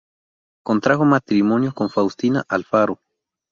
Contrajo 0.63 1.05
matrimonio 1.05 1.73
con 1.75 1.91
Faustina 1.91 2.43
Alfaro. 2.47 2.99